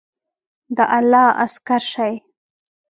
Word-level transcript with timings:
د 0.75 0.77
الله 0.97 1.27
عسکر 1.43 1.81
شئ! 1.91 2.13